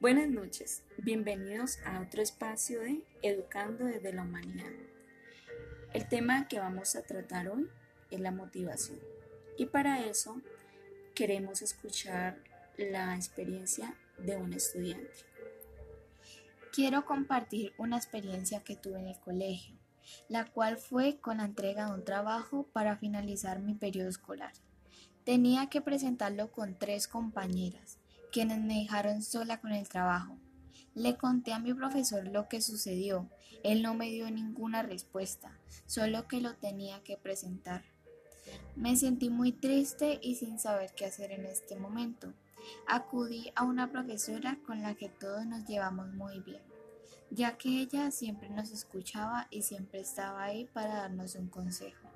Buenas 0.00 0.30
noches, 0.30 0.82
bienvenidos 0.96 1.80
a 1.84 2.00
otro 2.00 2.22
espacio 2.22 2.80
de 2.80 3.02
Educando 3.20 3.84
desde 3.84 4.14
la 4.14 4.22
Humanidad. 4.22 4.72
El 5.92 6.08
tema 6.08 6.48
que 6.48 6.58
vamos 6.58 6.96
a 6.96 7.02
tratar 7.02 7.50
hoy 7.50 7.68
es 8.10 8.20
la 8.20 8.30
motivación 8.30 9.00
y 9.58 9.66
para 9.66 10.02
eso 10.06 10.40
queremos 11.14 11.60
escuchar 11.60 12.38
la 12.78 13.16
experiencia 13.16 13.94
de 14.16 14.38
un 14.38 14.54
estudiante. 14.54 15.26
Quiero 16.72 17.04
compartir 17.04 17.74
una 17.76 17.98
experiencia 17.98 18.64
que 18.64 18.76
tuve 18.76 18.98
en 19.00 19.08
el 19.08 19.18
colegio, 19.18 19.74
la 20.30 20.46
cual 20.46 20.78
fue 20.78 21.18
con 21.18 21.36
la 21.36 21.44
entrega 21.44 21.84
de 21.84 21.92
un 21.92 22.04
trabajo 22.04 22.66
para 22.72 22.96
finalizar 22.96 23.60
mi 23.60 23.74
periodo 23.74 24.08
escolar. 24.08 24.54
Tenía 25.24 25.68
que 25.68 25.82
presentarlo 25.82 26.50
con 26.50 26.78
tres 26.78 27.08
compañeras 27.08 27.98
quienes 28.38 28.60
me 28.60 28.74
dejaron 28.74 29.20
sola 29.20 29.60
con 29.60 29.72
el 29.72 29.88
trabajo. 29.88 30.38
Le 30.94 31.16
conté 31.16 31.52
a 31.52 31.58
mi 31.58 31.74
profesor 31.74 32.24
lo 32.28 32.48
que 32.48 32.60
sucedió. 32.60 33.28
Él 33.64 33.82
no 33.82 33.94
me 33.94 34.10
dio 34.10 34.30
ninguna 34.30 34.84
respuesta, 34.84 35.58
solo 35.86 36.28
que 36.28 36.40
lo 36.40 36.54
tenía 36.54 37.02
que 37.02 37.16
presentar. 37.16 37.82
Me 38.76 38.94
sentí 38.94 39.28
muy 39.28 39.50
triste 39.50 40.20
y 40.22 40.36
sin 40.36 40.60
saber 40.60 40.92
qué 40.94 41.06
hacer 41.06 41.32
en 41.32 41.46
este 41.46 41.74
momento. 41.74 42.32
Acudí 42.86 43.50
a 43.56 43.64
una 43.64 43.90
profesora 43.90 44.56
con 44.64 44.82
la 44.82 44.94
que 44.94 45.08
todos 45.08 45.44
nos 45.44 45.66
llevamos 45.66 46.06
muy 46.14 46.38
bien, 46.38 46.62
ya 47.32 47.58
que 47.58 47.80
ella 47.80 48.12
siempre 48.12 48.50
nos 48.50 48.70
escuchaba 48.70 49.48
y 49.50 49.62
siempre 49.62 49.98
estaba 49.98 50.44
ahí 50.44 50.66
para 50.66 50.94
darnos 50.94 51.34
un 51.34 51.48
consejo. 51.48 52.08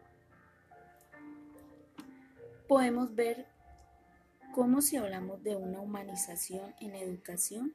Podemos 2.69 3.13
ver 3.13 3.52
cómo 4.53 4.83
si 4.83 4.97
hablamos 4.97 5.43
de 5.43 5.57
una 5.57 5.81
humanización 5.81 6.75
en 6.81 6.95
educación, 6.95 7.75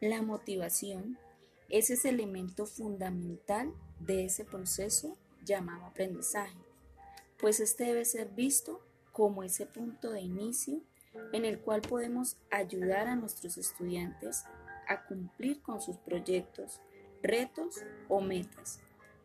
la 0.00 0.22
motivación 0.22 1.18
es 1.68 1.90
ese 1.90 2.08
elemento 2.08 2.66
fundamental 2.66 3.72
de 4.00 4.24
ese 4.24 4.44
proceso 4.44 5.16
llamado 5.44 5.84
aprendizaje, 5.84 6.56
pues 7.38 7.60
este 7.60 7.84
debe 7.84 8.04
ser 8.04 8.28
visto 8.30 8.80
como 9.12 9.42
ese 9.42 9.66
punto 9.66 10.10
de 10.10 10.20
inicio 10.20 10.80
en 11.32 11.44
el 11.44 11.60
cual 11.60 11.82
podemos 11.82 12.36
ayudar 12.50 13.06
a 13.06 13.16
nuestros 13.16 13.56
estudiantes 13.58 14.44
a 14.88 15.04
cumplir 15.04 15.62
con 15.62 15.80
sus 15.80 15.96
proyectos, 15.98 16.80
retos 17.22 17.82
o 18.08 18.20
metas, 18.20 18.80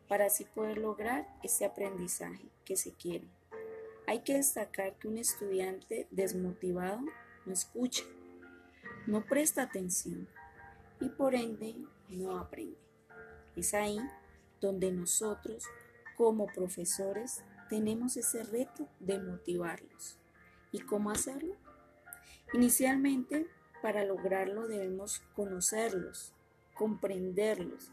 para 0.08 0.26
así 0.26 0.44
poder 0.44 0.78
lograr 0.78 1.26
ese 1.42 1.64
aprendizaje 1.64 2.44
que 2.64 2.76
se 2.76 2.92
quiere. 2.92 3.26
Hay 4.10 4.22
que 4.22 4.34
destacar 4.34 4.96
que 4.98 5.06
un 5.06 5.18
estudiante 5.18 6.08
desmotivado 6.10 6.98
no 7.46 7.52
escucha, 7.52 8.02
no 9.06 9.24
presta 9.24 9.62
atención 9.62 10.26
y 10.98 11.10
por 11.10 11.36
ende 11.36 11.76
no 12.08 12.36
aprende. 12.36 12.76
Es 13.54 13.72
ahí 13.72 14.00
donde 14.60 14.90
nosotros 14.90 15.64
como 16.16 16.48
profesores 16.48 17.44
tenemos 17.68 18.16
ese 18.16 18.42
reto 18.42 18.88
de 18.98 19.20
motivarlos. 19.20 20.18
¿Y 20.72 20.80
cómo 20.80 21.12
hacerlo? 21.12 21.54
Inicialmente, 22.52 23.46
para 23.80 24.04
lograrlo 24.04 24.66
debemos 24.66 25.20
conocerlos, 25.36 26.34
comprenderlos, 26.74 27.92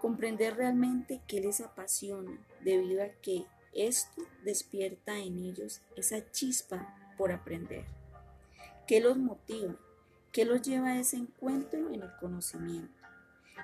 comprender 0.00 0.56
realmente 0.56 1.20
qué 1.28 1.42
les 1.42 1.60
apasiona, 1.60 2.32
debido 2.64 3.04
a 3.04 3.08
que 3.08 3.44
esto 3.74 4.22
despierta 4.44 5.18
en 5.18 5.38
ellos 5.38 5.82
esa 5.96 6.30
chispa 6.32 6.96
por 7.16 7.32
aprender. 7.32 7.84
¿Qué 8.86 9.00
los 9.00 9.16
motiva? 9.16 9.76
¿Qué 10.32 10.44
los 10.44 10.62
lleva 10.62 10.88
a 10.90 11.00
ese 11.00 11.16
encuentro 11.16 11.92
en 11.92 12.02
el 12.02 12.16
conocimiento? 12.18 13.00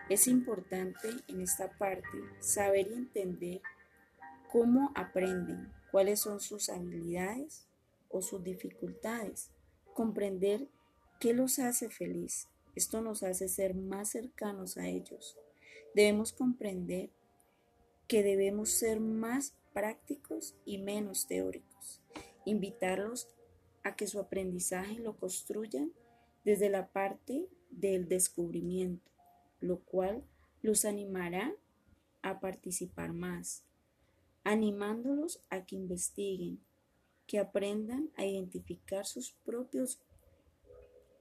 Es 0.08 0.28
importante 0.28 1.08
en 1.27 1.40
esta 1.40 1.77
parte 1.78 2.18
saber 2.40 2.88
y 2.88 2.94
entender 2.94 3.60
cómo 4.52 4.92
aprenden, 4.95 5.72
cuáles 5.90 6.20
son 6.20 6.40
sus 6.40 6.68
habilidades 6.68 7.66
o 8.08 8.22
sus 8.22 8.42
dificultades, 8.45 9.50
comprender 9.95 10.68
qué 11.18 11.34
los 11.34 11.58
hace 11.58 11.90
feliz. 11.90 12.48
Esto 12.77 13.00
nos 13.00 13.22
hace 13.22 13.48
ser 13.48 13.74
más 13.74 14.11
cercanos 14.11 14.77
a 14.77 14.86
ellos. 14.86 15.36
Debemos 15.95 16.33
comprender 16.33 17.11
que 18.06 18.22
debemos 18.22 18.70
ser 18.70 19.00
más 19.00 19.55
prácticos 19.77 20.57
y 20.64 20.79
menos 20.79 21.27
teóricos. 21.27 22.01
Invitarlos 22.47 23.29
a 23.83 23.95
que 23.95 24.07
su 24.07 24.19
aprendizaje 24.19 24.98
lo 25.01 25.19
construyan 25.19 25.92
desde 26.47 26.70
la 26.70 26.89
parte 26.89 27.47
del 27.69 28.09
descubrimiento, 28.09 29.11
lo 29.61 29.81
cual 29.81 30.25
los 30.63 30.87
animará 30.87 31.55
a 32.23 32.41
participar 32.41 33.13
más, 33.13 33.67
animándolos 34.45 35.45
a 35.51 35.67
que 35.67 35.77
investiguen, 35.77 36.58
que 37.27 37.39
aprendan 37.39 38.11
a 38.17 38.25
identificar 38.25 39.05
sus 39.05 39.33
propios 39.45 40.01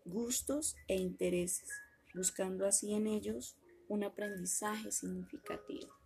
gustos 0.06 0.78
e 0.88 0.96
intereses, 0.96 1.70
buscando 2.14 2.66
así 2.66 2.94
en 2.94 3.08
ellos 3.08 3.58
un 3.90 4.06
aprendizaje 4.06 4.94
significativo. 4.94 6.05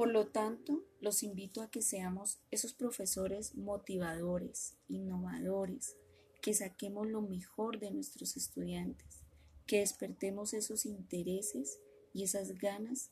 Por 0.00 0.08
lo 0.08 0.28
tanto, 0.28 0.82
los 1.02 1.22
invito 1.22 1.60
a 1.60 1.70
que 1.70 1.82
seamos 1.82 2.38
esos 2.50 2.72
profesores 2.72 3.54
motivadores, 3.54 4.78
innovadores, 4.88 5.94
que 6.40 6.54
saquemos 6.54 7.06
lo 7.06 7.20
mejor 7.20 7.78
de 7.80 7.90
nuestros 7.90 8.34
estudiantes, 8.38 9.26
que 9.66 9.80
despertemos 9.80 10.54
esos 10.54 10.86
intereses 10.86 11.80
y 12.14 12.22
esas 12.22 12.56
ganas 12.56 13.10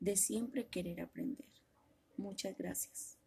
de 0.00 0.16
siempre 0.16 0.66
querer 0.68 1.02
aprender. 1.02 1.44
Muchas 2.16 2.56
gracias. 2.56 3.17